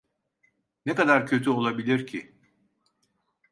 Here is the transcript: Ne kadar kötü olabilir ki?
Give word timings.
Ne 0.85 0.95
kadar 0.95 1.27
kötü 1.27 1.49
olabilir 1.49 2.07
ki? 2.07 2.35